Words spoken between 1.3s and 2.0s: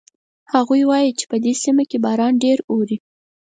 په دې سیمه کې